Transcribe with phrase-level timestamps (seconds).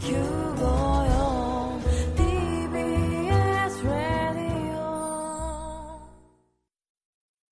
[0.00, 0.06] 954
[2.16, 6.00] TBS ラディオ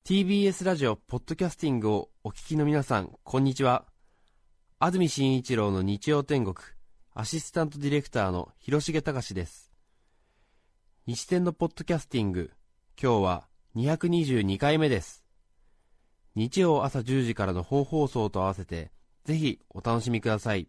[0.07, 3.85] TBS ラジオポッドキャスティングをお聞きの皆さんこんにちは。
[4.79, 6.57] 安住紳一郎の日曜天国
[7.13, 9.71] アシスタントディレクターの広重隆です。
[11.07, 12.51] 日天のポッドキャスティング
[13.01, 13.47] 今日は
[13.77, 15.23] 222回目です。
[16.35, 18.91] 日曜朝10時からの本放送と合わせて
[19.27, 20.67] ぜひお楽しみください。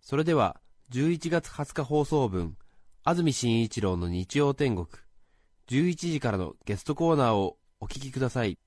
[0.00, 0.60] それでは
[0.92, 2.56] 11月20日放送分
[3.04, 4.86] 安住紳一郎の日曜天国
[5.68, 8.58] 11時からのゲストコーナーをお聞きください。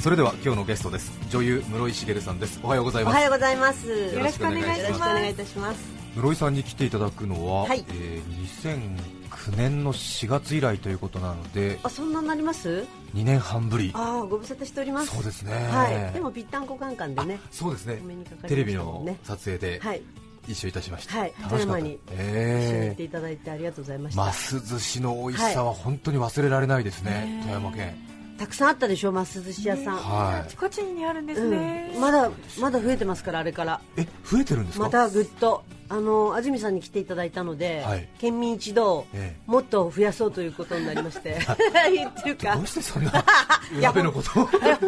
[0.00, 1.12] それでは今日のゲストです。
[1.30, 2.60] 女優室井茂さんです。
[2.62, 3.14] おはようございます。
[3.14, 3.88] おはようございます。
[3.88, 4.82] よよろしくお願いします。
[4.82, 5.80] ろしくお願いいたします。
[6.16, 7.84] 室井さんに来ていただくのは、はい。
[7.88, 9.13] えー
[9.50, 15.14] 2009年の4月以来ということなのであ、そんなになります？2年半ぶりああ、ご無沙汰しております。
[15.14, 16.12] そうですねはい。
[16.12, 17.38] でもぴったんこカンカンでね。
[17.50, 20.02] そうですねねテレビの撮影ではい。
[20.46, 24.20] 一緒いたしました、はい楽しかった富山に一緒に行っええていただいてありがとうございました。
[24.24, 27.96] ます寿司の美味しさは本当に忘れられないですね、富山県
[28.36, 29.96] たくさんあったでしょ、ます寿司屋さん。
[29.96, 32.00] はちこちにあるんですうねん。
[32.00, 33.80] まだまだ増えてますからあれから。
[33.96, 34.84] いえ増えてるんですか？
[34.84, 38.08] またぐっとあの安住さんに来ていただいたので、はい。
[38.18, 42.56] 県民一同、ええもっと増やそうということになりまして、 っていうか。
[42.56, 43.24] どうしてそんな
[43.76, 44.46] 裏辺のことを？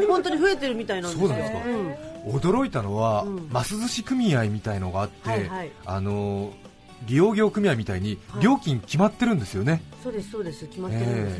[0.08, 1.28] 本当に増えてるみたいなんですよ。
[1.28, 1.68] そうなんですか。
[1.68, 2.38] うん。
[2.38, 3.48] 驚いたのは、うん。
[3.50, 5.70] ます寿司組合みたいのがあって、はいはい。
[5.84, 6.52] あの
[7.06, 8.42] 利用業組合みたいにはい。
[8.42, 10.66] 料金決まってるんですよね、そうですそうです。
[10.66, 11.30] 決まってるんで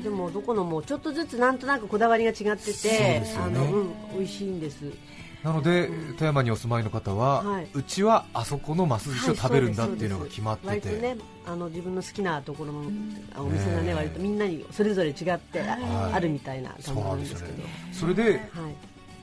[0.00, 3.34] す、でもどこのもちょっとずつなんとなくこだわりが違ってて、ね。
[3.38, 4.90] あのうん美味しいんです
[5.44, 7.68] なので、富山にお住まいの方は、はい。
[7.74, 12.84] うちはあそこのます寿司を食べるんだっていうのが決まってて、割とねあの自分の好きなところの
[13.36, 15.76] あお店がね、ええ割とみんなにそれぞれ違ってあ,、
[16.10, 16.22] はい。
[16.22, 17.58] るみたいなそう感じなんんですけど。
[17.58, 17.64] ね。
[17.92, 18.40] それではい。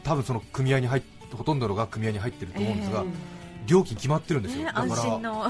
[0.04, 1.04] 多分その組合に入っ
[1.36, 3.06] ほとんどのが組合に入ってると思うんですが、え
[3.68, 5.48] 料金決まってるんですよ、だか安ら心の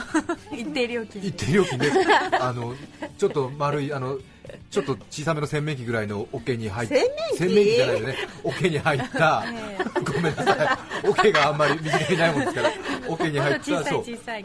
[0.52, 1.92] 一定料金一定料金で
[2.40, 2.76] あの
[3.18, 4.18] ちょっと丸いあの
[4.70, 7.38] ちょっと小さめの洗面器ぐらいの桶に入っ洗面器？
[7.38, 8.16] 洗面器じゃないでね。
[8.44, 9.44] 桶に入った、
[10.06, 11.08] ごめんなさい。
[11.10, 12.72] 桶があんまり身近にないもんですから。
[13.08, 14.44] 桶に入った小さい小さい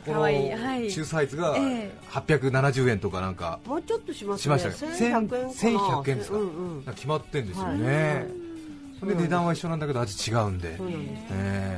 [0.91, 1.91] 中サイズがええ。
[2.11, 3.61] 870円とかなんか。
[3.67, 5.37] もうちょっとしましました1100円か？
[5.37, 5.45] な。
[5.49, 6.19] 1100円。
[6.19, 6.39] ですか、
[6.95, 7.79] 決まってんですよはい。
[7.79, 8.27] ね、
[9.03, 10.79] で値段は一緒なんだけど味違うんで、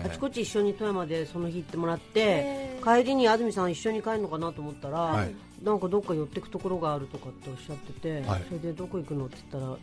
[0.05, 8.43] あちこち一緒に富山でその日行ってもらって帰りに安住さん一緒に帰るのかなと思ったら、はいなんかどっか寄ってくところがあるとかっておっしゃってて、はい。
[8.49, 9.77] それでどこ行くのって言ったら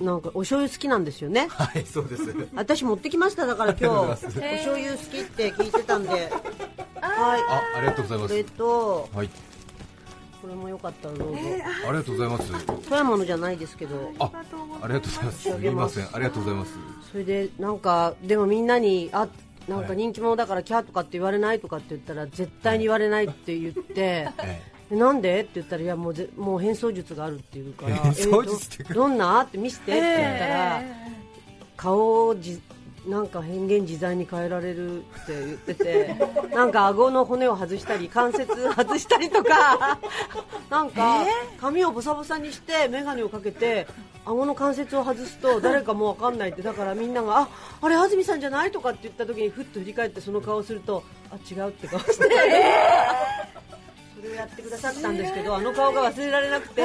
[0.00, 1.46] なんかお醤油好きなんですよね。
[1.50, 2.34] はいそうです。
[2.54, 3.86] 私持ってきましただから今日。
[3.86, 6.10] お醤油好きって聞いてたんで。
[6.10, 6.30] はい。
[7.00, 8.30] あありがとうございます。
[8.30, 9.30] これとはい。
[10.42, 11.38] これもよかったらどうぞ、
[11.88, 12.66] ありがとうございます。
[12.66, 14.12] 富山のじゃないですけど。
[14.18, 14.30] あ
[14.82, 15.42] ありがとうございます。
[15.42, 15.58] す。
[15.58, 16.08] みません。
[16.12, 16.72] ありがとうございます。
[17.12, 19.28] それでなんかでもみんなにあ
[19.68, 19.96] なんかはい。
[19.96, 25.40] 人気者だからキャーとかって言われないとかって言ったら絶対に言われないって言って、えでなんで？
[25.40, 29.42] って言ったらいやもうぜもう変装術があるっていうから 変装術ってえーどどんな？
[29.42, 30.82] って見せてって言ったら、
[31.76, 32.60] 顔をじ
[33.06, 36.16] なんか変幻自在に変えられるって言ってて
[36.54, 39.98] なんか顎の骨を外したり関節外したりとか
[40.70, 41.22] なんか
[41.60, 43.86] 髪をボサボサにして眼鏡をかけて
[44.24, 47.48] 顎の関節を外すと誰かも分かんないってだからみんながあ
[47.82, 48.70] あれ安住さんじゃない？
[48.70, 52.24] とかって言った時にふっと振り返ってその顔をするとあ違うって顔して。
[54.34, 56.82] やってくださったんですけどあの顔が忘れられなくて、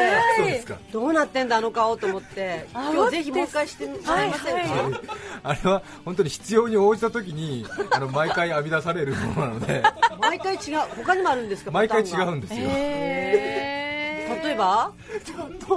[0.91, 2.67] どうなってんだあの顔と思って。
[2.73, 5.01] 今日ぜひもう一回してもらえませんか、
[5.44, 9.83] あれは本当に必要に応じたときに あの毎回編み出されるものなので。
[10.22, 14.91] 毎回違う他にもあるんですか毎回違うんですよ、例えば？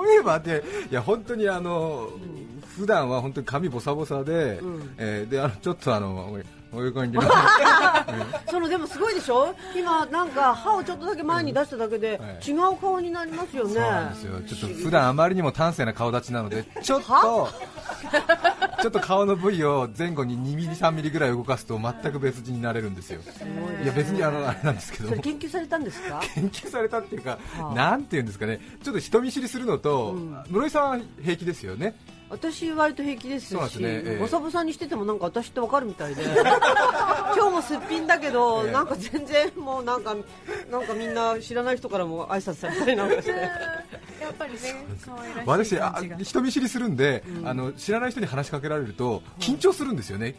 [0.04, 2.08] 例えばでいや本当にあの、
[2.76, 4.94] 普段は本当に髪ボサボサで、ん。
[4.98, 6.38] えーであのちょっとあの
[6.70, 7.22] こういう感じの
[8.50, 9.54] そのでもすごいでしょ？
[9.76, 12.50] 今なんか歯をちょっとだけ前に出しただけではい。
[12.50, 14.40] 違う顔になりますよね、そうなんですよ。
[14.40, 17.48] ちょっと普段あまりにも端正な顔立ちなのでちょっと
[18.80, 23.20] ちょっと顔の部位を前後に2ミリ3ミリぐらい動かすと全く別人になれるんですよ。
[23.82, 25.14] いや別にあのあれなんですけど。
[25.20, 26.20] 研究されたんですか？
[26.34, 27.74] 研究されたっていうか、はあ。
[27.74, 30.16] なんていうんですかね、ちょっと人見知りするのと、
[30.48, 31.94] 室井さんは平気ですよね、
[32.32, 34.18] 私割と平気ですしですねええ。
[34.18, 36.24] ボサボサにしててもなんか私ってわかるみたいで。
[37.36, 38.72] 今日もすっぴんだけど、ええ。
[38.72, 40.16] なんか全然もうなんか
[40.70, 43.30] なんかみんな知らない人からも挨拶されたりなんかして。
[43.32, 50.34] やっぱりね可愛らしい私あ人見知りするんで、あの知らない人に話しかけられると緊張するんですよね、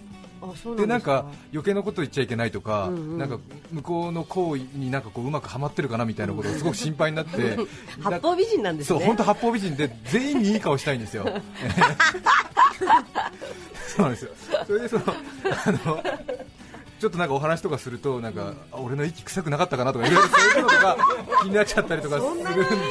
[0.76, 1.14] でなんか。
[1.14, 3.18] か余計なこと言っちゃいけないとか、うんうん。
[3.18, 3.40] なんか
[3.72, 7.58] 向こうの行為になんかこううまくはまってるかなみたいなことがすごく心配になって、
[8.02, 9.00] 八方美人なんですね。
[9.00, 11.26] そう本当八方美人で全員にいい顔したいんですよ。
[13.96, 14.32] そうなんですよ。
[14.66, 16.04] それでそのあの
[17.00, 20.98] ちょっとなんかお話とかするとなんか、あ俺の息臭くなかったかなとかいろいろそういうのとか
[21.44, 22.38] 気になっちゃったりとかするん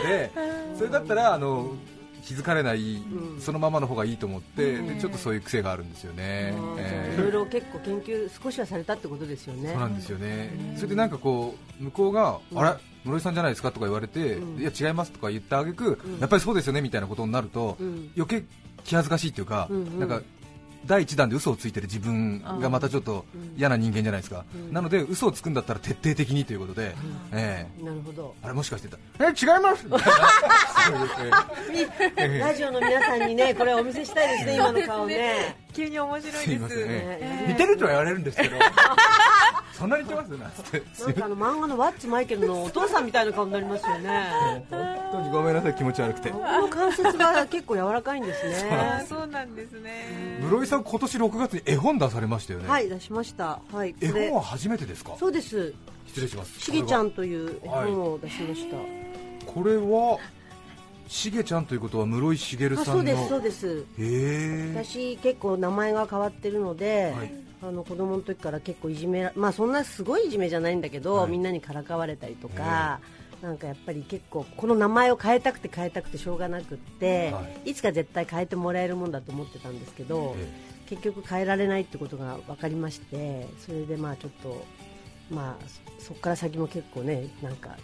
[0.02, 0.30] で
[0.76, 1.74] それだったらあの
[2.22, 3.02] 気づかれない、
[3.40, 9.70] そのままの方がいいと思って、でちょっとそういう癖があるんですよね、えーいろいろ結構研究少しはされたってことですよね。
[9.70, 18.10] そうなんですよね、それでなんかこう向こうが、あれ、室井さんじゃないですかとか言われて、いや違いますとか言ったあげく、やっぱりそうですよねみたいなことになると、ん。
[18.16, 18.44] 余計
[18.84, 20.00] 気恥ずかしいっていうか、うんうん。
[20.00, 20.22] なんか
[20.86, 23.24] 第一弾で嘘をついてる自分がまたちょっと
[23.56, 26.94] 嫌な人間じゃないですか、なので嘘をつくんだったら徹底的にということで、
[27.32, 27.84] ええ。
[27.84, 28.34] なるほど。
[28.42, 29.86] あれもしかしてたえ違います。
[32.40, 35.56] ラジオの皆さんにねこれお見せしたいですね今の顔ね。
[35.72, 36.84] 急に面白いですすいません、ね。
[36.88, 37.52] ええ。
[37.52, 38.56] 似てるとは言われるんですけど
[39.72, 40.28] そんなに似てます？
[40.30, 44.66] なんつってなんかあの漫画のワッツマイケルのお父さんみたいな顔になりますよね。
[44.70, 46.30] 本当にごめんなさい気持ち悪くて。
[46.30, 48.40] この関節が結構柔らかいんです
[48.70, 49.06] あね。
[49.08, 50.38] そうなんですね。
[50.42, 53.60] 室井さん今年6月に絵本出されましたよね、はい出しました。
[53.72, 53.92] はい。
[53.92, 55.16] こ絵れ本は初めてですか？
[55.18, 55.74] そうです。
[56.06, 56.60] 失礼します。
[56.60, 58.76] しげちゃんという絵本を出しました、
[59.46, 60.18] これは
[61.08, 63.78] しげちゃんということは室井茂あさんのそうですそうです。
[63.78, 71.30] へえ私結構名前が変わってるので、はいあの子供の時から結構いじめらまあそんなすごいいじめじゃないんだけど、はい。
[71.30, 73.00] みんなにからかわれたりとか、
[73.40, 77.74] なんかやっぱり結構この名前を変えたくて変えたくてしょうがなくって、、はい。
[77.74, 84.62] つか絶対変えてもらえるもんだと思ってたんですけど、え結局変えられないってことが分かりましてそれでまあちょっと
[85.30, 85.68] まあ
[85.98, 87.76] そそこから先も結構ねなんか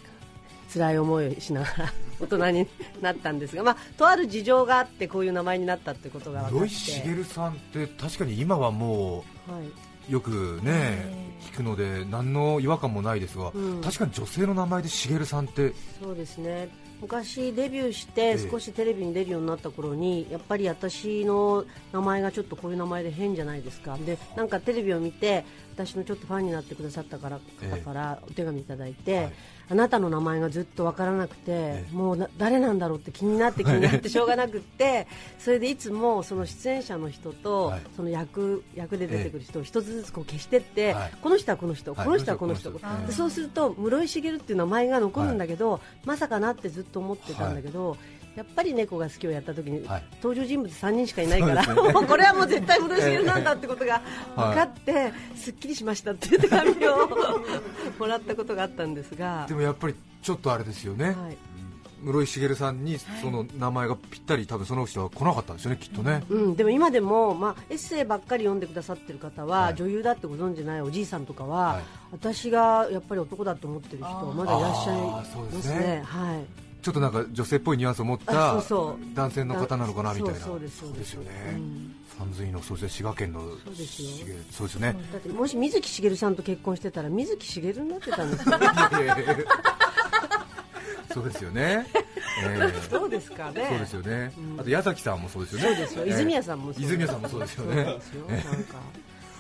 [0.73, 2.67] 辛い思いをしながら 大人に
[3.01, 6.75] なったんですが、まあ、とある事情があってこういう名前になったってことが分かって。
[6.75, 9.67] 室井茂さんって確かに今はもはい、
[10.11, 13.81] うよくね聞くので何の違和感もないですが、うん。
[13.81, 15.73] 確かに女性の名前で茂さんって
[16.03, 16.69] そうですね。
[17.01, 18.39] 昔デビューしてええ。
[18.51, 23.97] 少しテレビに出るようになった頃にやっぱり私の名前がちょっとこういう名前で変じゃないですか。
[23.99, 25.45] でなんかテレビを見て
[25.87, 27.71] 私のちょっとファンになってくださったからええ。
[27.71, 29.33] 方からお手紙いただいて、はい。
[29.71, 35.07] あなたの名前がずっとわからなくて、えもうな誰なんだろうって気になって気になってしょうがなくって
[35.39, 37.83] それでいつもその出演者の人と、はい。
[37.97, 41.13] その役役で出てくる人を一つずつこう消してって、はい。
[41.23, 42.07] この人はこの人、はい。
[42.07, 42.73] この人はこの人、
[43.11, 47.97] そうすると室井茂っていう名前が残るんだけど、まさかなってずっと思ってたんだけど、
[48.39, 50.03] やっぱり猫が好きをやった時に、はい。
[50.23, 51.75] 登場人物3人しかいないから、ね。
[51.91, 54.01] もうこれはもう絶対室井茂なんだってことが
[54.37, 57.11] 分かって、すっきりしましたっていう手紙を
[57.99, 59.45] もらったことがあったんですが。
[59.49, 59.55] で。
[59.55, 61.15] もやっぱりちょっとあれですよね、はい。
[62.05, 69.75] 室井茂さんにその名前がぴったり多分その人は来なかったんですよねきっとね、うん、でも今でも、まあ、エッセイばっかり読んでくださってる方は、はい。
[69.75, 71.83] 女優だってご存じないおじいさんとかは、はい。
[72.13, 76.03] 私がやっぱり男だと思ってる人はまだいらっしゃいますすねね。
[76.05, 78.75] はいちょっとなんか女性っぽいニュアンスを持っあた
[79.15, 80.41] 男性の方なのかなみたいな。
[80.41, 81.95] そうですそうですよね、うん。
[82.19, 84.81] 三髄のそして滋賀県のそうですよ。
[84.81, 88.59] ね、だってもし水木しげるさんと結婚してたら水木しげるになってたんですよ。
[91.13, 91.87] そうですよね、
[92.45, 92.89] ええ。
[92.91, 93.67] どうですかね。
[93.71, 94.61] そうですよね、うん。
[94.61, 95.67] あと矢崎さんもそうですよね。
[95.67, 96.05] そうですよ。
[96.05, 96.13] ええ。
[96.13, 96.83] 泉谷さんもそう。
[96.83, 97.85] 泉谷さんもそうですよね。
[97.85, 98.27] そうですよ。
[98.29, 98.79] なんか。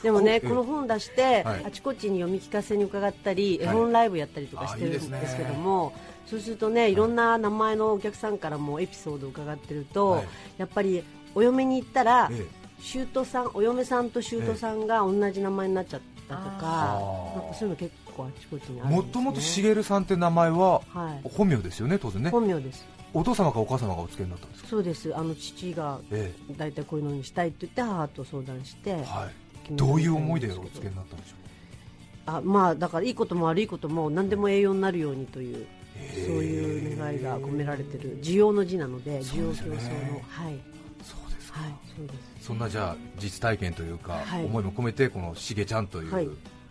[0.03, 1.65] でもね、ここの本出して、はい。
[1.67, 3.69] あちこちに読み聞かせに伺ったり、はい。
[3.69, 5.93] 絵本ライブやったりとかしてるんですけども、
[6.29, 6.95] そうするとね、い。
[6.95, 10.27] ろんな名前のお客さんからもエピソードを伺ってると、はい。
[10.59, 11.03] やっぱり
[11.35, 12.47] お嫁に行ったら、え
[12.81, 17.41] 姑さん、お嫁さんと姑さんが同じ名前になっちゃったとか、あー。
[17.41, 18.83] なんかそういうの結構あちこちにね。
[18.83, 22.31] もともと茂さんって名前ははい、本名ですよね当然ね。
[22.31, 22.85] 本名です。
[23.15, 24.69] お父様かお母様がお付けになったんですか？
[24.69, 25.17] そうです。
[25.17, 29.05] あの父がえ大体こういうのにしたいって言って母と相談して、え
[29.71, 31.35] どういう思いでお付けになったんでしょ
[32.27, 35.67] あまあだからいいことも悪いことも何でも栄養になるようにという、へ
[36.27, 40.21] そうーいう願いが込められてる需要の字なので需要競争の。
[40.29, 40.61] はい、う
[41.03, 42.47] そうですか、はい、そうです。
[42.47, 44.45] そんなじゃあ実体験というか、はい。
[44.45, 46.29] 思いも込めてこのしげちゃんという、はい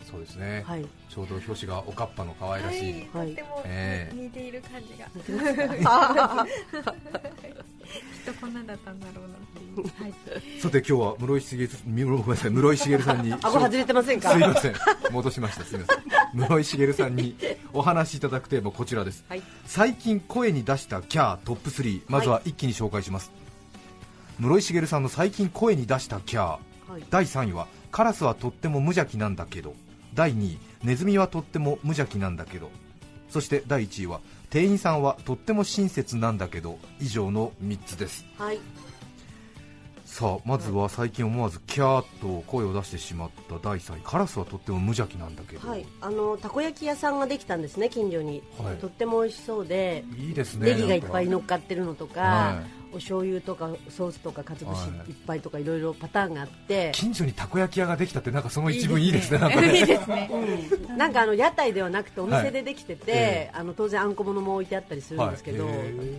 [0.10, 0.86] そうですね、はい。
[1.10, 4.16] ちょうど表紙がおかっぱの可愛らしい、はい、とてもええ。
[4.16, 5.24] 似ている感じが、きっ
[8.26, 10.14] とこんなんだったんだろうなっていう、はい、
[10.62, 14.32] さて今日は室井茂室ごめんなさい室井茂さんに 顎外れてませんか？
[14.32, 14.76] すいません。
[15.12, 15.66] 戻しました。
[15.66, 15.98] すいません。
[16.34, 17.36] 室井茂さんに
[17.74, 19.26] お話しいただくテーマこちらです。
[19.28, 19.44] はい。
[19.66, 23.32] 最近声に出したキャートップ3まずは一気に紹介します、
[24.40, 26.92] 室井茂さんの最近声に出したキャー。
[26.92, 27.04] はい。
[27.10, 29.76] 第3位はカラスはとっても無邪気なんだけど
[30.18, 32.70] 第2位ネズミはとっても無邪気なんだけど。
[33.30, 34.20] そして第1位は
[34.50, 36.80] 店員さんはとっても親切なんだけど。
[37.00, 38.26] 以上の3つです。
[38.38, 38.60] はい。
[40.06, 45.86] さあまずは最近思わずキャーと声を出してしまった第3位カラスはとっても無邪気なんだけど、はい。
[46.02, 48.78] あのたこ焼き屋さんができたんですね近所に、はい。
[48.78, 50.04] とっても美味しそうで。
[50.18, 50.74] いいですね。
[50.74, 59.40] ネギがいっぱい乗っかってるのとか、はお醤油とかソースとかかつぶしはいいっぱいとかいろいろパターンがあって、近所にたこ焼き屋ができたってなんかその一文いいですね。
[59.40, 60.30] なんかねいいですね。
[60.32, 60.98] うん。
[60.98, 65.66] なんかあの屋台ではなくてお店でできてて、えあの当然あんこものも置いてあったりするんですけど、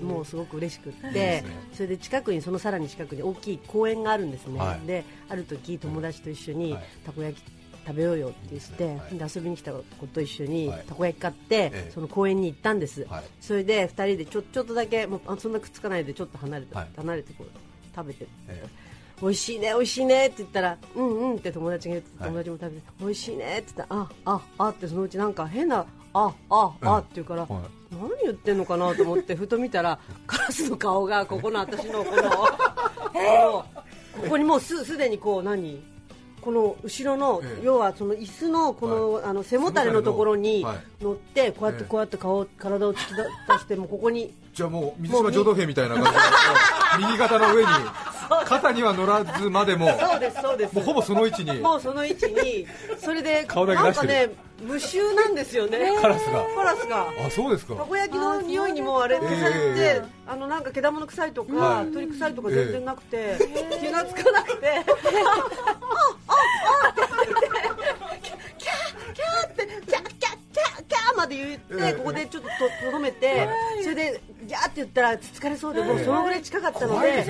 [0.02, 4.86] もうすごく嬉しくって、それで近くにそのさらに近くに大きい公園があるんですね、はい。
[4.86, 6.84] である時友達と一緒にはい。
[7.04, 7.57] たこ焼き
[7.88, 9.18] 食べようよって言って、はい。
[9.18, 10.84] で遊びに来た子と一緒にはい。
[10.86, 11.90] たこ焼き買って、ええ。
[11.94, 13.24] その公園に行ったんです、はい。
[13.40, 16.88] それで2人でちょちょっとだけもうあそんなくっつかないでちょっと離れて、はい。
[16.96, 17.48] 離れてこう
[17.96, 18.66] 食べて、え
[19.20, 22.28] 美味しいね美味しいねって言ったらうんうんって友達が言ってはい。
[22.30, 27.50] 友達も食べて、美味しいねって言ったらあああってそのうちなんか変なあああって言うから、はい
[27.90, 32.48] 何言ってんのかなと思って ふと見たらカラスの顔がここの私のこの こ
[33.14, 33.64] の
[34.20, 35.82] ここにもうすすでにこう何？
[36.40, 37.64] この後ろの、ええ。
[37.64, 40.64] 要はその椅子のこの,、あの背もたれのところに
[41.00, 44.32] 乗ってこうやってええこうやって顔体を突き出してもうここに。
[44.54, 46.16] じゃあもう水島浄土兵みたいな感じで
[47.06, 47.68] 右肩の上に
[48.46, 50.74] 肩には乗らずまでもそうですそうです。
[50.74, 52.66] もうほぼその位置にもうその位置に。
[52.98, 54.28] それで顔だけなんか出してる。
[54.28, 55.78] ね無臭なんですよね。
[56.00, 56.44] カラスが。
[56.56, 57.06] カラスが。
[57.26, 57.76] あそうですか。
[57.76, 61.92] たこ焼きの匂いにもあれ消されて、ええあのなんか毛玉臭いとか、はい。
[61.92, 63.38] 鳥臭いとか全然なくて、
[63.80, 64.84] 気がつかなくて、 ああ
[66.86, 67.46] あって言って、
[68.18, 72.54] キャーキャーってキャーキャーキャーキャーまで言って、ええここでちょっとと
[72.86, 73.48] とどめて、
[73.82, 77.26] それでギャーって言ったらつつかれそうでもうそのぐらい近かったので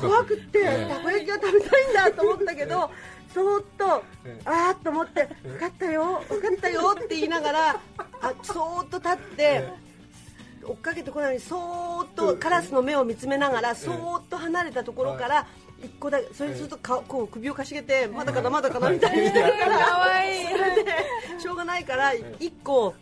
[0.00, 0.36] 怖く。
[0.36, 2.90] て、ええたこ焼きが食べたいんだと思ったけど、
[3.34, 7.80] そーっと、ええあーっと思って、分かったよ、分かったよって言いながら、
[8.22, 9.68] あそーっと立って、
[10.64, 15.46] 追っかけてこないように、そーっとカラスの目を見つめながら、そーっと離れたところから、
[15.82, 19.18] 一個だけ、それするとかこう首をかしげて、まだかな、まだかなみたい。
[19.18, 20.46] にしてやったら、かわいい。
[20.46, 20.92] それで
[21.38, 22.94] しょうがないから、一個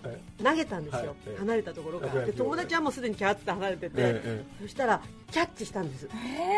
[0.42, 1.16] 投げたんですよ。
[1.26, 2.24] はい、離れたところから。
[2.24, 6.08] で友達はもうすでにキャーって離れててええ、そしたら、キャッチしたんです。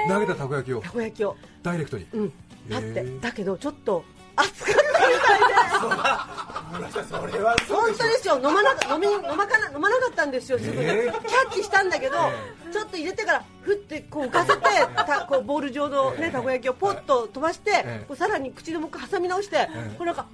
[0.08, 0.80] 投げたたこ焼きを。
[0.80, 2.06] たこ焼きを、ダイレクトに。
[2.12, 2.32] うん、
[2.68, 3.04] だって。
[3.20, 4.04] だけどちょっと
[4.38, 14.62] 熱かったみたいでそれは本当ですよ飲まなか飲み飲まかな飲まなかったんですよすぐに、えーキャッチしたんだけど、えちょっと入れてからふってこう浮かせて
[14.96, 20.26] たこうボール状のねたこ焼きをポッと飛ばして、えこうさらに口でもう挟み直して、えこれなんか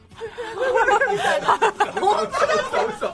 [1.12, 2.26] みたいな本当本
[3.00, 3.06] 当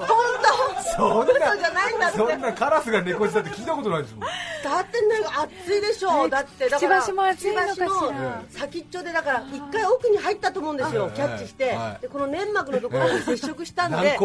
[0.97, 4.21] そんな嘘じゃないんだってそんなカラスが猫舌って聞いたことないですもん。
[4.21, 12.03] だってね熱いでしょ、だってだからくちばしも熱いのかしら先っちょでだから一回奥に入ったと思うんですよ、ええキャッチして、はい。
[12.03, 14.17] でこの粘膜のところに接触したんで、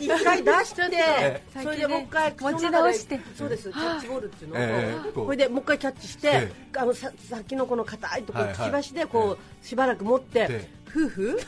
[0.00, 3.20] 一回出して、えそれでもう一回口の中で持ち直して。
[3.36, 3.70] そうです。
[3.70, 11.38] キャッチボールっていうのを、ええこれでもう一回キャッチして、えあのささっきのこの硬いところ、くちばしでこう、しばらく持って、え夫婦？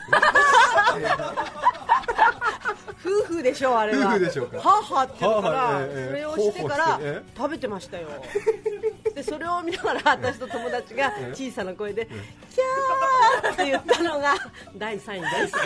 [3.03, 4.07] 夫婦でしょあれは。
[4.15, 4.57] 夫婦でしょうか。
[4.57, 6.99] はあはあって言うから、それをしてから
[7.35, 8.07] 食べてましたよ。
[9.15, 12.05] でそれを見ながら私と友達が小さな声で
[12.55, 14.35] 「キャー!」って言ったのが
[14.77, 15.59] 第3位ですあ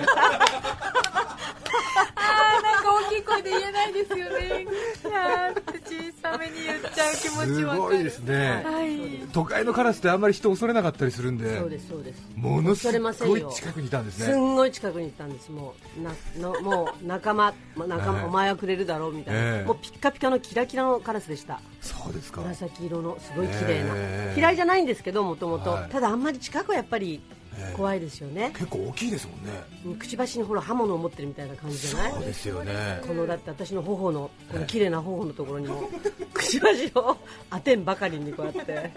[2.60, 4.66] ーなんか大きい声で言えないですよね。
[5.02, 7.82] キャーって小さめに言っちゃう気持ちわかる。
[7.82, 8.64] すごいですね。
[8.66, 9.28] はい。
[9.32, 12.22] 都会のカラスってあんまり人恐れなかったりするんでそうですそうです。
[12.36, 15.52] ものす恐れませんごいよ近くにいたんですすねんごい近くに行ったんです。
[15.52, 16.12] もうな
[16.50, 21.60] のもう仲間ま仲間、ええお前はくれるだろうみたいな、ええもうピッカピカのキラキラのカラスでした。
[21.82, 22.42] そうですか。
[22.42, 24.40] 紫色のすごい綺麗な、ええ。
[24.40, 25.72] 嫌いじゃないんですけどもともと。
[25.72, 25.90] はい。
[25.90, 27.22] ただあんまり近くはやっぱり
[27.58, 29.64] ええ怖いですよね、結構大きいですもんね。
[29.86, 32.12] うんくちばしにほら刃物を持ってるみたいな感じじゃない？
[32.14, 33.02] そうですよね。
[33.08, 35.90] このだって私の頬のこの綺麗な頬のところにも
[36.34, 37.16] くちばしを
[37.50, 38.92] 当てんばかりにこうやって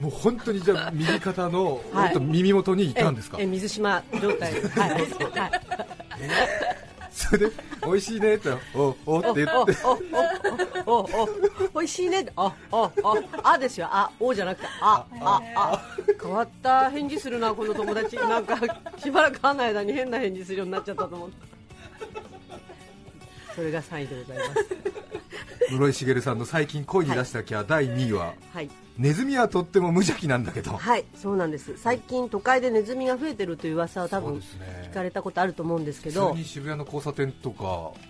[0.00, 2.20] もう本当にじゃあ右肩のはい。
[2.20, 3.38] 耳元にいたんですか？
[3.40, 4.68] ええ水島状態で。
[4.68, 5.02] はい、 はい
[7.10, 9.76] それで美味しいねっておおって言って。
[9.84, 9.90] お
[10.86, 11.38] おおおお
[11.74, 13.88] おいしいねああああですよ。
[13.90, 15.82] あおじゃなくてあああ。
[16.22, 18.16] 変わった返事するなこの友達。
[18.16, 18.56] なんか
[18.98, 21.36] しばらく会わない間に変な返事するようになっちゃったと思って。
[23.56, 24.66] それが3位でございます。
[25.70, 28.32] 室井茂さんの最近声に出したキャ第2位は？
[28.54, 30.72] はいネズミはとっても無邪気なんだけど。
[30.72, 31.76] はいそうなんです。
[31.78, 34.42] 最近都会でネズミが増えてるという噂は多分
[34.82, 37.64] 聞かれたことあると思うんですけ普ど通に渋谷の交差点とか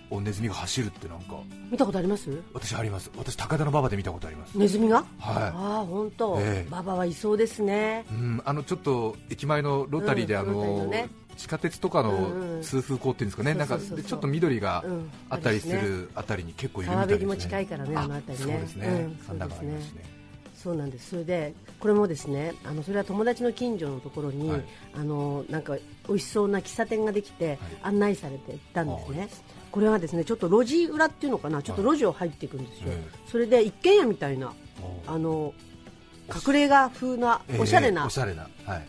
[0.09, 1.35] をネズミが走るってなんか。
[1.69, 2.31] 見たことあります？
[2.53, 3.11] 私あります。
[3.15, 4.57] 私高田の馬場で見たことあります。
[4.57, 4.97] ネズミが？
[4.97, 6.69] はああ本当、ええ。
[6.71, 8.05] ババはいそうですね。
[8.11, 11.09] い、うん、あのちょっと駅前のロータリーで、うんあのね。
[11.37, 13.89] 地下鉄とかのん通風口っていうんですかね、そうそうそうそう。
[13.89, 15.09] なんかでちょっと緑がうん。
[15.29, 17.19] あったりするあたりに結構いるみた川いですね。
[17.19, 20.18] べりも近いからねあの辺りねそうですね、うんそうでね
[20.61, 21.11] そうなんです。
[21.11, 24.63] それでこれもですねあのそれは友達の近所のところに、はい。
[24.93, 29.29] あのなんか美味しそうな喫茶店ができて、案内されて行ったんですね。
[29.71, 34.53] これはですねちょっと路地裏っていうのかなちょっと路地を入っていくんですよ、えそれで一軒家みたいな
[35.07, 35.17] おあ。
[35.17, 35.53] の
[36.47, 38.49] 隠れ家風なおしゃれな、ええおしゃれな。
[38.65, 38.87] はい。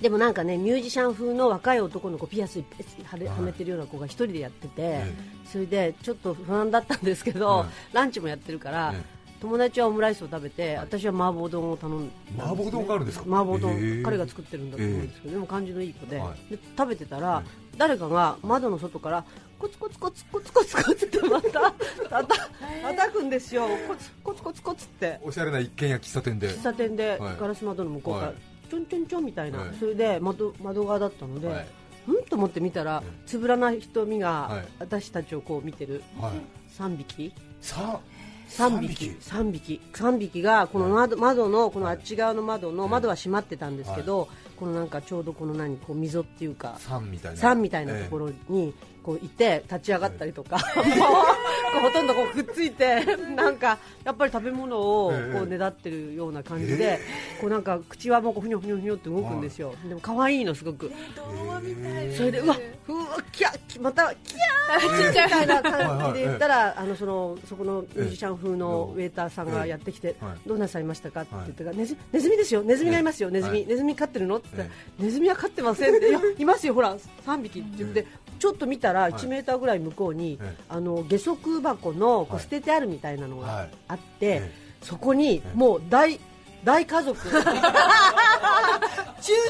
[0.00, 2.62] でもなんかねミュージシャン風の若い男の子ピアス
[3.04, 3.36] はれはい。
[3.38, 7.68] はめてるような子が一人でやってて、えそれでちょっと不安だったんですけど、はい。
[7.94, 13.24] ランチもやってるから、え友達はオムライスを食べて、私は麻婆丼を頼んですね、麻婆丼があるんですか？
[13.26, 17.44] 麻婆丼、彼が作ってるんだと思うんですけど、でも感じのいい子で,、はで食べてたら、はい
[17.78, 19.24] 誰かが窓の外から
[19.56, 21.50] コツコツコツコツコツコツってまた
[22.10, 22.34] たた
[22.82, 23.68] 叩くんですよ。
[23.86, 25.20] コツコツコツコツって。
[25.22, 26.48] おしゃれな一軒家喫茶店で。
[26.48, 27.36] 喫茶店ではい。
[27.38, 28.36] ガラス窓の向こうから、はい。
[28.68, 29.76] ちょんちょんちょんみたいな、はい。
[29.78, 31.66] それで窓窓側だったので、はい。
[32.08, 34.68] うんと思って見たら、つぶらな瞳がはい。
[34.80, 36.32] 私たちをこう見てるはい。
[36.76, 37.32] 3匹。
[37.60, 38.00] さ
[38.48, 39.16] 3匹。
[39.20, 39.80] 3匹。
[39.92, 47.38] 3匹がこの窓窓のこのあっち側の窓の窓は閉まってたんですけど、このなんかちょうどこの何こう溝っていうか三みたいな。
[47.38, 55.38] 山みたいなところにこういて立ち上がったりとか、 もうほとんどこうくっついて なんかやっぱり食べ物をええ。
[55.38, 56.98] こうねだってるような感じで、
[57.40, 60.90] こうなんか口はもうふにょふにょふにょって動くんですよ、でも可愛いのすごく。
[61.14, 62.56] 童話みたいそれでうわ
[62.88, 78.06] うわキャッまたキャーみたいな感じで言ったら、あのそのそこのミュージシャン風のウェイターさんがやってきて、はいどうなさいましたかって言ったら、ネズネズミですよ、ネズミがいますよ、ネズミ、はいネズミ飼ってるのって言ったらえ、ネズミは飼ってませんって、いますよ、ほら、3匹って言って、
[78.38, 80.56] ちょっと見たら、1メーターぐらい向こうに、ええ。
[80.68, 82.42] あの下足箱のこうはい。
[82.42, 83.70] 捨ててあるみたいなのがはい。
[83.88, 84.52] あって、え
[84.82, 86.20] そこにもう大
[86.64, 87.42] 大家族、チュー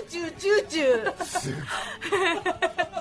[0.08, 1.12] チューチューチュー、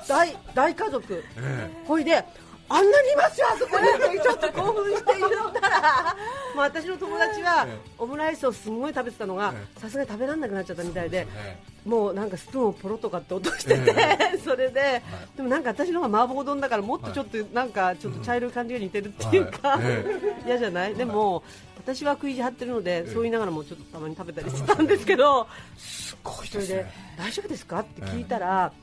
[0.08, 1.24] 大大家族。
[1.38, 1.70] え。
[1.86, 2.24] ほいで、
[2.70, 6.16] あんなにいますよ、あそこにちょっと興奮して言ったら、
[6.54, 7.78] もう私の友達はええ。
[7.98, 13.96] オムライスをすんごい食べてたのがえ、さすがに食べられなくなっちゃったみたいで、えもうなんかスプーンをポロとかって落としてて、
[14.34, 15.02] え それで、
[15.38, 19.80] でもなんか私の方が麻婆丼だから、もっとちょっとなんかちょっと茶色い感じが似てるっていうか
[20.46, 20.96] 嫌じゃない？
[20.96, 21.44] でも、
[21.78, 25.48] 私は食い意地張ってるので、そう言いながらもちょっとたまに食べたりしてたんですけど、
[25.78, 26.48] すごい。
[26.48, 26.86] それで
[27.18, 27.80] 大丈夫ですか？
[27.80, 28.74] って聞いたら、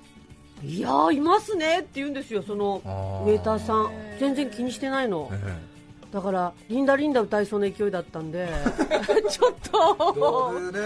[0.66, 2.80] いやーいますねって言うんですよ、その
[3.26, 5.74] ウェイターさん、全然気にしてないの、え
[6.12, 8.48] だからリンダリンダ歌いそうな勢いだったんで、
[9.28, 10.78] ちょっえどと、うね。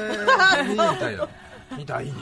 [0.70, 1.28] みたいな。
[1.76, 2.12] みたいに。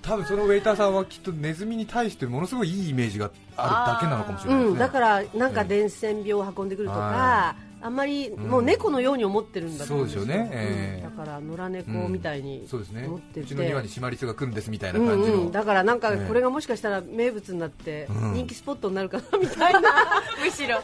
[0.00, 10.22] 多分そのウェイターさんはきっとネズミに対してものすごいいいイメージがあるだけなのかもしれないですね、うん、だからなんか伝染病を運んでくるとか、はあんまりもう猫のように思ってるんだと思うんですよ。
[10.22, 10.50] そうですよね。
[10.54, 11.06] ええ。
[11.06, 13.06] うんだから野良猫みたいにそうですね。
[13.06, 16.26] 思ってて、うちの庭にシマリスが来るんですみたいなうん感じの、うん、だからなんかええ。
[16.26, 18.32] これがもしかしたら名物になってうん。
[18.32, 19.80] 人気スポットになるかなみたいな。
[20.42, 20.80] むしろ。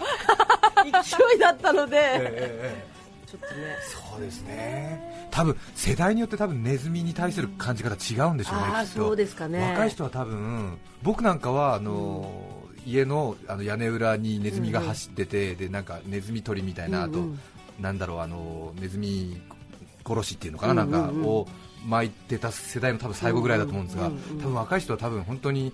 [0.85, 3.77] 勢いだったので、ええええちょっとね。
[4.13, 5.29] そうですね。
[5.31, 9.05] 多分世代によって多分ネズミに対する感じ方違うんでしょうね、ああきっと。
[9.07, 9.71] そうですかね。
[9.71, 12.60] 若い人は多分僕なんかはあの、
[12.91, 17.35] 家のあの屋根裏にネズミが走ってて、でなんかネズミ取りみたいな、うんうん。
[17.35, 19.41] あとなんだろうあのネズミ
[20.07, 21.03] 殺しっていうのかな、うんうんうん。
[21.03, 21.49] なんかを
[21.87, 24.39] 巻いてた世代の多分最後ぐらいだと思うんですが、うんうんうんうん。
[24.39, 25.73] 多分若い人は多分本当に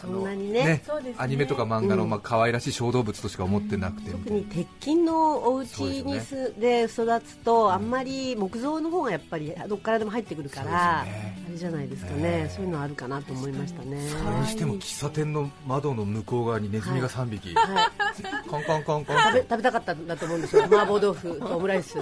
[0.00, 0.64] そんなにね。
[0.64, 0.82] ね
[1.18, 2.10] アニメとか漫画の、うん。
[2.10, 4.40] まあ可愛らしい小動物としか思ってなくてみたいな。
[4.40, 11.36] 特に鉄筋のお家にすで育つとあんまり木造の方がやっぱりどっからでも入ってくるから、ね。
[11.46, 12.48] あれじゃないですかね、ええ。
[12.48, 14.08] そういうのあるかなと思いましたね。
[14.08, 19.16] それにしても喫茶店の窓の向こう側にネズミが3匹、はい、コンコンコンコン。
[19.16, 21.98] 食べ食べたかったんだと思うんですよ、麻婆豆腐とオムライス。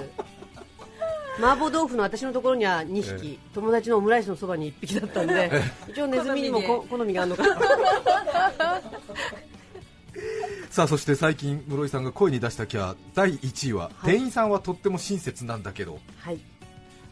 [1.39, 5.51] 麻婆豆腐の私のところには2匹、友達のオムライスのそばに1匹だったんで、
[5.89, 7.61] 一応ネズミにもこ 好みがあるのかな。
[10.69, 14.13] さあそして最近室井さんが声に出したキャラ第1位は、はい。
[14.13, 15.99] 店員さんはとっても親切なんだけど。
[16.19, 16.39] はい。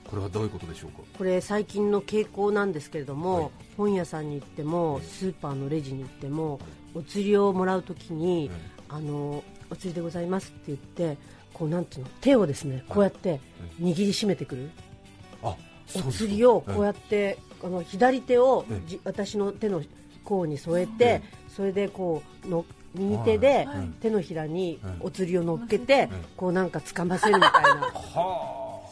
[0.05, 0.99] これはどういうことでしょうか？
[1.17, 3.51] これ最近の傾向なんですけれども、はい。
[3.77, 6.59] 本屋さんに行ってもスーパーのレジに行っても
[6.93, 8.51] お釣りをもらうときに、
[8.89, 11.17] あのお釣りでございますって言って
[11.57, 13.39] こうなんていうの手をですねこうやって
[13.81, 14.69] 握りしめてくる、
[15.41, 15.55] あ
[15.95, 19.81] お釣りをこうやって、あの左手をえじ私の手の
[20.23, 23.87] 甲に添えて、えそれでこうの右手ではい。
[24.01, 27.93] 手のひらにはいお釣りを乗っけて、こうなんか掴ませるみたいな。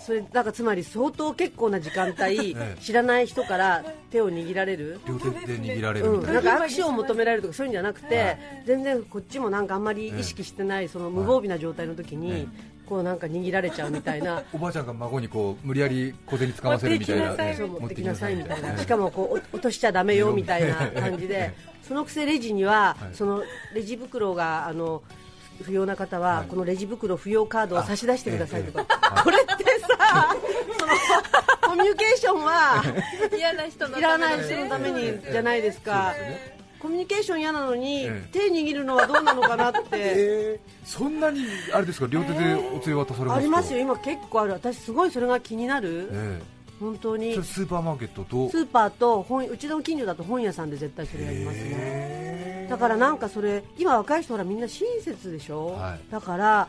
[0.06, 2.78] はそれだからつまり相当結構な時間帯、 ええ。
[2.82, 6.06] 知らない人から手を握られる、あ両手で握られる。
[6.06, 6.60] うん、みたいな、なん。
[6.60, 14.44] か握手を求められるとかそういうんじゃなくて、全然こっちもなんかあんまり意識してない、その無防備な状態の時に、えこうなんか握られちゃうみたいな。
[14.54, 18.82] おばあちゃんが孫にこう無理やり小銭掴ませるみたいな持っていきなさいそう持ってきなさいみたいな、ええ。
[18.82, 21.54] しかもこうお落としちゃだめよみたいな感じで、
[21.88, 23.16] そのくせレジには、はい。
[23.16, 25.02] そのレジ袋があの
[25.64, 26.48] 不要な方は、はい。
[26.48, 29.24] このレジ袋不要カードを差し出してくださいとか、ええええ。
[29.24, 30.36] これってさ、
[30.80, 30.94] その
[31.70, 32.84] コミュニケーションは
[33.36, 36.14] 嫌な人のいらない人のためにじゃないですか。
[36.80, 38.30] コミュニケーション嫌なのに、ええ。
[38.32, 46.42] 手握るのはどうなのかなって、えー、そんなにあれですか両手でお釣り渡されますか、ありますよ、今結構ある、私すごいそれが気になる、え
[46.80, 47.34] 本当に。
[47.34, 48.50] スーパーマーケットと？
[48.50, 51.64] スーパーと本うちの近所だと本屋さんで絶対それやりますね。
[51.72, 56.00] へだからなんかそれ今若い人ほらみんな親切でしょ、はい。
[56.12, 56.68] だから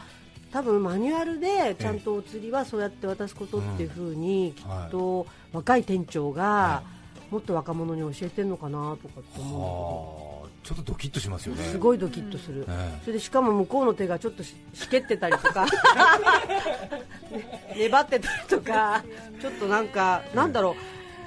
[0.53, 6.83] 多分マニュアルでちゃんとお釣りはそうやって渡すことっていう風にきっと若い店長が
[7.31, 10.36] もっと若者に教えてるのかなとかって思はあ
[10.67, 11.63] ちょっとドキッとしますよね。
[11.65, 15.65] うすごいドキッとする、えそれでしかも向こうの手がちょっとししけってたりとか。
[17.31, 19.05] ね粘ってたりとか。
[19.41, 20.75] ちょっとなんかなんだろう。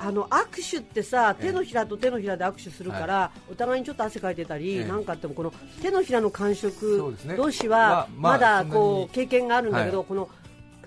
[0.01, 4.85] あの握手ってさ手のひらと手のひらで握手するから、お互いにちょっと汗かいてたり、ええ。
[4.85, 10.07] なんかあってもこの手のひらの感触同士まはあまだこう経験があるんだけど、はい。
[10.07, 10.29] この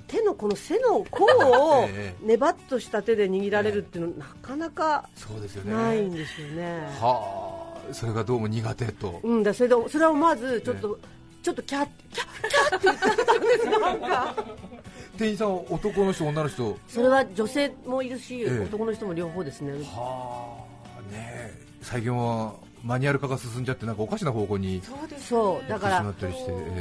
[0.09, 2.27] 手のこの背の甲を ええ。
[2.27, 5.73] ねばっとした手で握られるっていうのなかなかそうですよね。
[5.73, 6.87] ないんですよね。
[7.01, 10.99] はあそれがどうも苦手と、うんだそれでそれは思わずちょっと、
[11.43, 14.35] ちょっとキャッキャッキャッって言っちゃったんですよなんか。
[15.19, 16.79] 店員さんは男の人女の人。
[16.89, 18.61] それは女性もいるし、ええ。
[18.61, 19.73] 男の人も両方ですね。
[19.85, 20.65] は
[20.99, 21.67] あねえ。
[21.83, 26.15] 最近はマニュアル化が進んじゃってなんかおかしな方向にそうですそうだから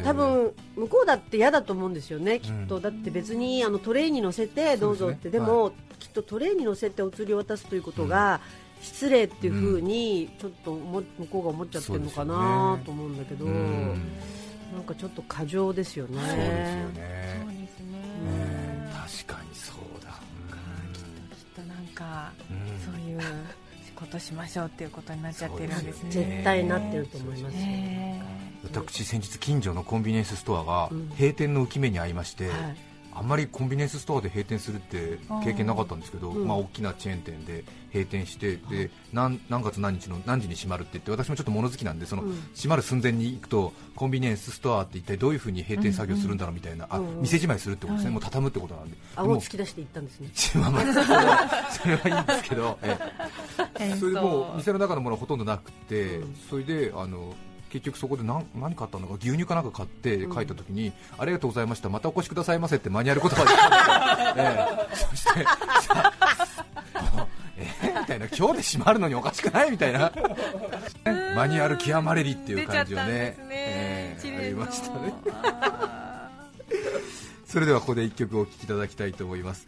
[0.04, 2.82] 多分向こうだって嫌だと思うんですよねきっと、うん。
[2.82, 5.30] だって別にあのトレイに乗せてどうぞって。
[5.30, 5.58] で,、そうですね。
[5.58, 8.42] も、きっとトレイに乗せてお釣りを渡すということが、
[8.82, 14.02] 失礼っていうふうにちょっと思向こうが思っちゃってるのかなと思うんだけど、うん。
[14.74, 16.18] なんかちょっと過剰ですよね。
[16.18, 17.40] そうですよね。
[17.42, 18.00] そうですね。
[18.28, 18.94] ええ
[19.26, 22.58] 確かにそうだ、きっとなんかうん。
[22.84, 23.20] そういう
[23.96, 26.10] ことしましょうっていうことになっちゃってるんですね。
[26.12, 27.54] 絶対なってると思います。
[27.54, 28.22] よ、へ
[28.64, 31.10] 私先日近所のコンビニエンスストアがうん。
[31.10, 36.48] 閉店の浮き目に遭いまして、はいあんまりコンビニエンスストアで閉店するって経験なかったんですけど、うん。
[36.48, 42.36] まあ、大きなチェーン店で閉店してで何何月何日の何時に閉まるって言って私もちょっと物好きなんでその、うん。
[42.56, 48.14] 閉まる寸前に行くとコンビニエンスストアって一体どういうふうに閉店作業するんだろうみたいな、あ店じまいするってことですね、はい。
[48.14, 48.98] もう畳むってことなんで。
[49.18, 50.30] も突き出していったんですね。
[50.34, 50.58] そ
[51.88, 52.98] れはいいんですけど、 え
[53.80, 54.58] えそれでもう。
[54.58, 56.36] 店の中のものはほとんどなくて、うん。
[56.50, 57.36] それであの
[57.72, 60.36] 結局そこで何何買ったのか牛乳かなんか買ってうん。
[60.36, 63.48] 帰った時に、ありがとうございましたまたお越しくださいませってマニュアル言葉で。
[63.48, 65.06] 言ったんですよ、ええ。
[65.10, 65.44] そして
[65.88, 66.14] さ
[67.58, 68.28] えーみたいな。
[68.28, 70.12] 今日で閉まるのにおかしくないみたいな。
[71.36, 73.38] マニュアル極まれりっていう感じをねね。
[73.50, 75.14] ええありましたね。
[75.62, 76.30] あ
[77.46, 79.68] それではここで1曲お聴きいただきたいと思います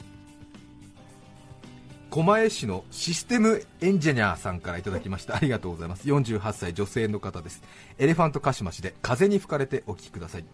[2.14, 5.36] 狛江市のシステムエンジニアさんからいただきました。
[5.36, 6.08] ありがとうございます。
[6.08, 7.64] 48歳女性の方です。
[7.98, 10.46] エレファントカシマシで風に吹かれてお聴きください。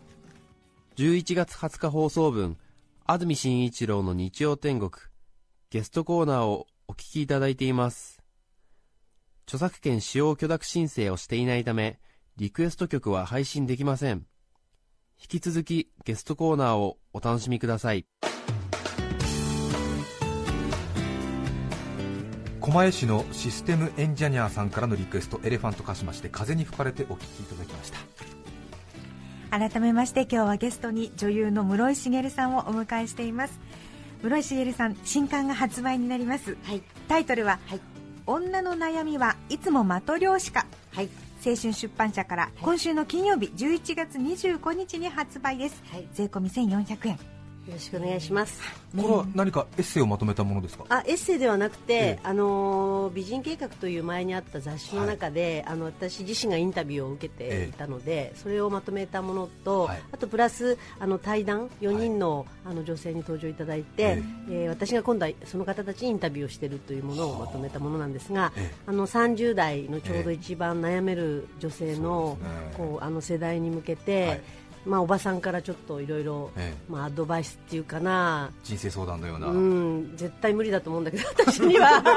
[0.95, 2.55] 11月20日放送分
[3.05, 4.91] 安住紳一郎の日曜天国
[5.69, 8.23] ゲストコーナーをお聞きいただいています。
[9.45, 11.99] 著作権使用許諾申請をしていないため
[12.37, 14.25] リクエスト曲は配信できません。
[15.21, 18.05] 引き続きゲストコーナーをお楽しみください。
[22.69, 27.97] 狛江市のシステムエンジニアさんからのリクエストエレファントカシマシで風に吹かれてお聴きいただきました。
[29.49, 33.59] 改めまして今日はゲストに女優の室井茂さんをお迎えしています。
[34.21, 36.57] 室井茂さん新刊が発売になります。
[36.63, 36.83] はい。
[37.07, 37.81] タイトルは、はい。
[38.27, 40.67] 女の悩みはいつも的漁師か。
[40.91, 41.09] はい。
[41.43, 46.07] 青春出版社から今週の金曜日11月25日に発売です、はい。
[46.13, 47.38] 税込み1400円
[47.69, 48.59] よろしくお願いします。
[48.97, 50.85] これは何かエッセイをまとめたものですか？
[50.89, 52.19] あエッセイではなくて、ええ。
[52.23, 60.01] あのー美人計画という前にあった雑誌の中で、あの私自身がインタビューを受けていたので、それをまとめたものと、はい。
[60.11, 68.75] あとプラスあの対談4人の,、あの女性に登場いただいて、えー私が今度はその方たちにインタビューをしているというものをまとめたものなんですが、ええ。
[68.87, 72.37] あの30代のちょうど一番悩める女性の、
[72.75, 74.41] こうあの世代に向けて、はい
[74.85, 78.49] まあ、おばさんからちょっといろいろえまあアドバイスっていうかな。
[78.63, 82.01] 人生相談のような、うん、絶対無理だと思うんだけど、私には。
[82.01, 82.11] た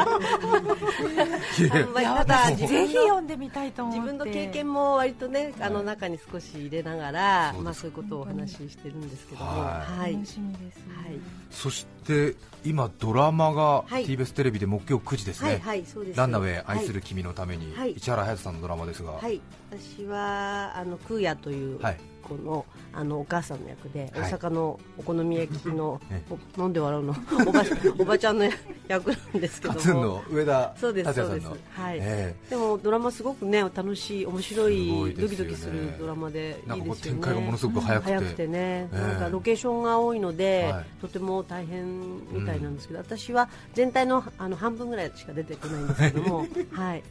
[2.24, 4.00] だ自ぜひ分の読んでみたいと思って。
[4.00, 9.44] 自分の経験も割とね、あの中に少し入れながら、まあそういうことをお話ししてるんですけど。
[9.44, 11.18] も、ははい、楽しみです、はい、
[11.50, 14.06] そして今ドラマがはい。
[14.06, 16.18] TBS テレビで木曜9時ですね、はい、はい、そうです。
[16.18, 17.94] ランナウェイ愛する君のために、はい。
[17.96, 24.32] 市原隼人さんのドラマですが、はい、はい、私はあのクーヤというはい子のあのお母さんの役で、はい。
[24.32, 27.14] 大阪のお好み焼きの えおなんで笑うの？
[27.46, 27.62] おば
[27.98, 28.44] おばちゃんの
[28.88, 30.22] 役なんですけども。
[30.30, 31.46] 上田そうですそうです。
[31.72, 31.98] はい。
[32.00, 37.20] えでもドラマすごくね楽しい面白いドキドキするドラマでいないですよね。
[37.20, 38.96] 展開がものすごく早くて、早くてね、ええ。
[38.96, 40.84] なんかロケーションが多いので、はい。
[41.00, 47.02] とても大変みたいなんですけど、私は全体のあの半分ぐらいしか出てこないんですけども、 はい、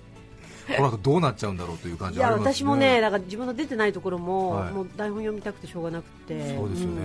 [0.78, 4.72] この後どうなっちゃうんだろうという感いやじあります私もね、だから自分の出てないところも、はい。
[4.72, 7.02] もう台本読みたくてしょうがなくて、そうですよね。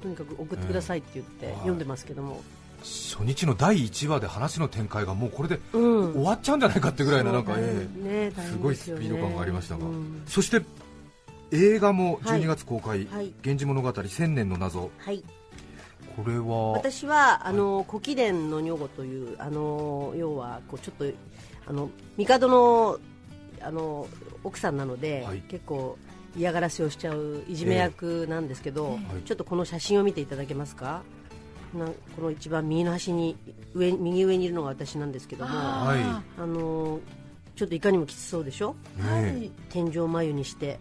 [0.00, 1.54] うとにかく送ってくださいって言って、はい。
[1.56, 2.42] 読んでますけども、
[2.80, 6.12] 初日の第1話で話の展開がもうこれでうん。
[6.12, 8.30] 終わっちゃうんじゃないかってぐらいのなんか、ね。
[8.30, 10.22] すごいスピード感がありましたが、うん。
[10.26, 10.62] そして
[11.50, 12.42] 映画もはい。
[12.42, 13.32] 12月公開「はい。
[13.42, 14.90] 源氏物語千年の謎。
[14.98, 15.24] はい」
[16.18, 21.04] これは私はあの古貴殿の女房というあの要はこうちょっと
[21.68, 22.98] あの帝の
[23.60, 24.06] あの
[24.44, 25.40] 奥さんなので、はい。
[25.48, 25.98] 結構
[26.36, 29.22] 嫌がらせをしちゃういじめ役なんですけど、ええ。
[29.22, 31.02] ちょっとこの写真を見ていただけますか？
[31.74, 33.36] なんこの一番右の端に
[33.74, 37.00] 上右上にいるのが私なんですけどもあはの
[37.56, 38.74] ちょっといかにもきつそうでしょ？
[38.98, 40.78] い、はねい天井眉にして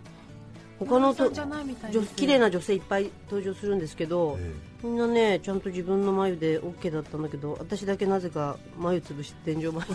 [0.79, 9.85] 他のとじゃないみたいです女綺麗な女性いっぱい登場するんですけど、えみんなねちゃんと自分の眉で OK だったんだけど私だけなぜか眉潰して天井眉。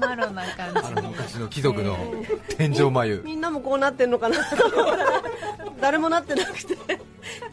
[0.00, 1.96] マロな感じに昔の貴族の
[2.56, 3.22] 天井眉。
[3.24, 5.22] みんなもこうなってんのかなと思ったら
[5.80, 6.78] 誰もなってなくて。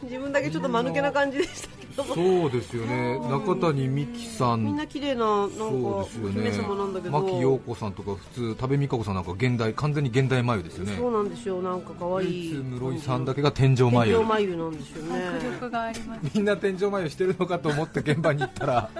[0.02, 3.18] 自分だけちょっと間抜けな感じでしたそうですよね。
[3.28, 4.64] 中谷美紀さん。
[4.64, 7.20] みんな綺麗ななんかそうですよ姫ね様なんだけど。
[7.20, 10.96] 牧陽子さんとか普通多部未華子さんなんか現代完全に現代眉ですよね。
[10.96, 11.60] そうなんですよ。
[11.62, 12.54] なんか可愛い。
[12.54, 15.26] 室井さんだけが天井眉天井眉なんですよね。
[15.38, 16.20] 迫力があります。
[16.34, 18.90] みんな天井眉してるのかと思って現場に行ったら。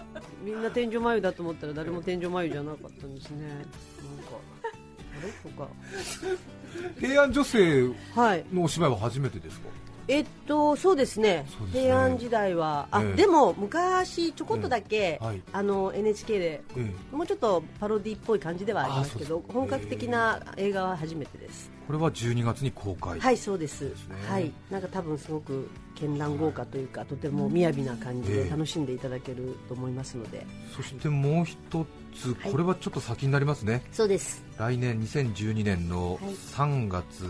[0.45, 3.47] みんな天井眉だと思ったら誰も天井眉じゃなかったんですね。
[3.49, 3.67] なんか
[5.21, 5.69] あれとか。
[7.01, 8.45] 平安女性はい。
[8.53, 9.69] のお芝居は初めてですか？
[10.09, 11.45] えっとそうですね。
[11.73, 11.81] ね。
[11.81, 12.89] 平安時代は。
[12.91, 13.11] あ、え。
[13.11, 15.25] えでも昔ちょこっとだけ、ええ。
[15.25, 15.43] はい。
[15.53, 16.45] あの NHK で
[16.77, 17.15] ええ。
[17.15, 21.71] もうちょっとパロディっぽい感じではありますけど本格的な映画は初めてです。
[21.87, 23.21] これは12月に公開。
[23.21, 23.83] はいそうです。
[23.83, 23.93] ね。
[24.27, 24.51] はい。
[24.71, 28.45] なんか多分すごく絢爛豪華というかとても雅な感じええ。
[28.45, 31.57] で楽しんでいただけると思いますので、そしてもう一
[32.15, 32.53] つはい。
[32.53, 34.43] これはちょっと先になりますね、そうです。
[34.59, 36.35] 来年2012年のはい。
[36.35, 37.25] 3月、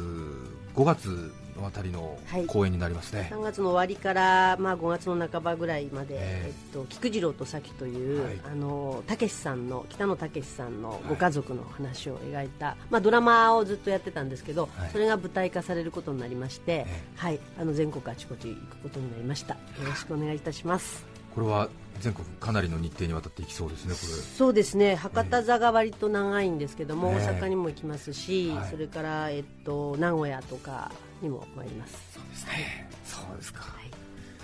[0.76, 2.46] 5月のあたりのはい。
[2.46, 6.18] 公演になりますね、3月の終わりから、まあ、5月の半ばぐらいまで、え
[6.48, 6.50] え。
[6.50, 8.40] っと、菊次郎と咲という、はい。
[8.52, 14.90] あのたけしさんの北野武さんのご家族の話を描いた、まあ、ドラマをずっとやってたんですけど、はい。
[14.90, 19.54] それが舞台化されることになりまして、えはい、あの全国あちこち行くことになりました。
[19.54, 21.06] よろしくお願いいたします。
[21.34, 21.68] これは
[22.00, 23.98] 全国かなりの日程にわたっていきそうですね、こ
[24.36, 24.94] そうですね。
[24.94, 27.16] 博多座が割と長いんですけども、ええ。
[27.16, 28.70] 大阪にも行きますし、はい。
[28.70, 31.94] それから、えっと、名古屋とかにも参ります。
[32.16, 33.90] れ、そうですね、そうですか、はい。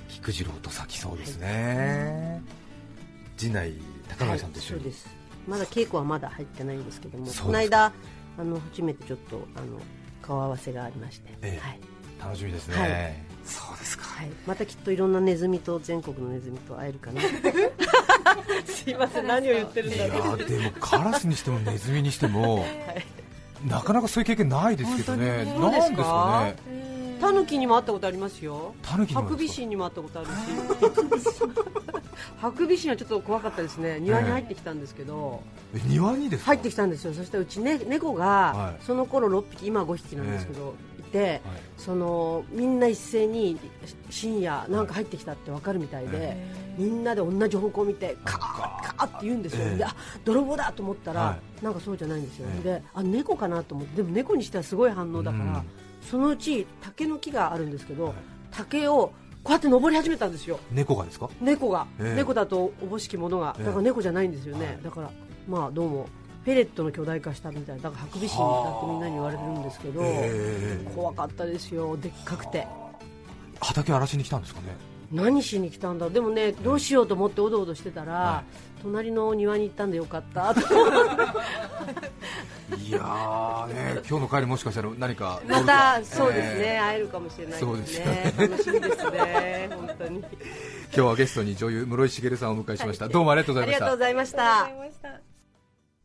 [0.08, 2.42] 菊次郎と咲きそうですね、
[3.36, 3.74] 陣内
[4.08, 5.08] 高はい橋さんと一緒に、そうです。
[5.46, 7.92] まだ稽古はまだ入ってないんですけどもこの間
[8.38, 9.78] あの初めてちょっとあの
[10.22, 11.66] 顔合わせがありまして、ええ。
[11.66, 11.80] はい。
[12.20, 13.14] 楽しみですね、はい。
[13.44, 17.20] そうですか、はい、またきっといろんなネズミと全国のネズミと会えるかな。
[18.64, 19.26] すいません。
[19.26, 20.40] 何を言ってるんいだろう。
[20.40, 22.64] やでもカラスにしてもネズミにしても、
[23.64, 28.74] なかなかそういう経験ないですけどね、なんですかね、タヌキにも会ったことありますよ。
[28.82, 31.40] タヌキハクビシンにも会ったことあるし。
[32.40, 33.98] ハクビシンはちょっと怖かったですね。
[34.00, 35.42] 庭に入ってきたんですけど、
[35.74, 36.46] え庭にですか？
[36.52, 37.14] 入ってきたんですよ。
[37.14, 38.24] そしたらうち、ね、猫が、
[38.54, 38.84] はい。
[38.84, 41.40] その頃6匹今は5匹なんですけど、いて、はい。
[41.78, 43.58] そのみんな一斉に
[44.10, 46.36] 深夜なんか入ってきたって分かるみたいで、
[46.76, 49.76] みんなで同じ方向を見てカーカーって言うんですよ、ええ。
[49.76, 52.62] であ泥棒だと思ったら、はなんかそうじゃないんですよ、ええ。
[52.62, 53.96] であ猫かなと思って。
[53.98, 55.62] でも猫にしてはすごい反応だから、うん。
[56.02, 58.14] そのうち竹の木があるんですけど、はい。
[58.50, 60.58] 竹をこうやって登り始めたんですよ。
[60.70, 61.28] 猫がですか？
[61.40, 62.14] 猫が、ええ。
[62.16, 63.54] 猫だとおぼしきものが。
[63.58, 63.64] ええ。
[63.66, 64.78] だから猫じゃないんですよね、はい。
[64.82, 65.10] だから
[65.48, 66.08] まあどうも
[66.44, 70.92] ペレットの巨大化したみたいだからハクビシンだってみんなに言われてるんですけど、ええ。
[70.94, 71.96] 怖かったですよ。
[71.96, 72.66] でっかくて。
[73.60, 74.66] 畑荒らしに来たんですかね？
[75.12, 76.08] 何しに来たんだ？
[76.10, 78.42] でもねどうしようと思っておどおどしてたら、は
[78.82, 80.54] 隣の庭に行ったんでよかった。
[80.54, 80.60] と
[82.76, 88.34] いやーね今日の帰りもしかしたら何かまたそうですね、会えるかもしれないそうでねですすね。
[88.38, 90.18] 楽しみですね本当に。
[90.18, 90.26] 今
[90.92, 93.84] 日はゲストに女優室井茂さんをお迎えしました、どうもありがとうございました。
[93.86, 95.20] ありがとうございました。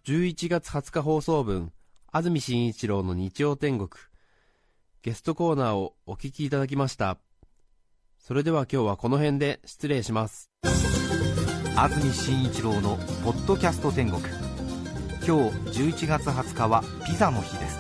[0.05, 1.71] 11月20日放送分
[2.11, 3.89] 安住紳一郎の日曜天国。
[5.01, 7.17] ゲストコーナーをお聞きいただきました
[8.29, 10.51] それでは今日はこの辺で失礼します。
[11.75, 14.21] 安住紳一郎の「ポッドキャスト天国」
[15.25, 17.79] 今日11月20日はピザの日です。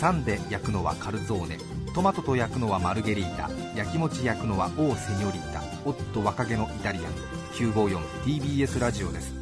[0.00, 1.58] 挟んで焼くのはカルゾーネ。
[1.94, 3.50] トマトと焼くのはマルゲリータ。
[3.76, 5.60] 焼き餅焼くのはオーセニョリータ。
[5.84, 7.12] オット若気のイタリアン。
[7.52, 9.34] 954TBS ラジオです。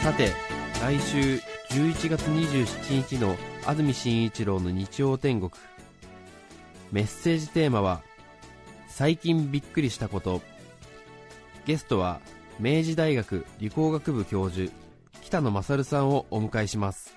[0.00, 0.30] さて
[0.80, 5.50] 来週11月27日の安住紳一郎の日曜天国
[6.94, 8.02] メッセージテーマは
[8.86, 10.42] 最近びっくりしたこと。
[11.66, 12.20] ゲストは
[12.60, 14.70] 明治大学理工学部教授
[15.20, 17.16] 北野勝さんをお迎えします。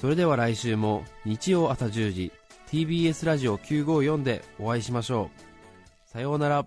[0.00, 2.32] それでは来週も日曜朝10時
[2.68, 6.08] TBS ラジオ954でお会いしましょう。
[6.08, 6.64] さようなら。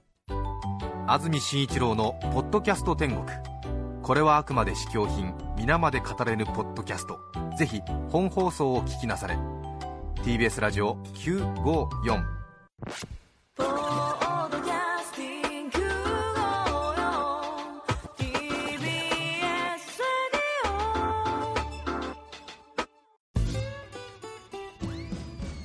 [1.08, 3.23] 安住紳一郎の「ポッドキャスト天国」
[4.04, 7.17] これはあくまで試供品皆まで語れぬポッドキャスト。
[7.58, 9.56] ぜひ本放送を聞きなされ。
[10.27, 12.21] TBS ラジオ954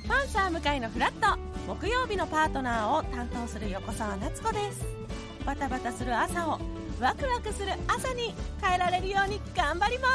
[0.07, 1.37] パンサー向かいのフラット。
[1.67, 4.87] 木曜日のパートナーを担当する横澤夏子です。
[5.45, 6.61] バタバタする朝を
[7.01, 10.07] ワクワクする朝に変えられるように頑張りま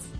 [0.00, 0.19] す。